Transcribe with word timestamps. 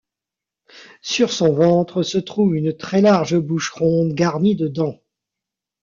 Sur 1.03 1.31
son 1.31 1.53
ventre 1.53 2.01
se 2.01 2.17
trouve 2.17 2.55
une 2.55 2.75
très 2.75 3.01
large 3.01 3.37
bouche 3.37 3.69
ronde 3.69 4.15
garnie 4.15 4.55
de 4.55 4.67
dents. 4.67 4.99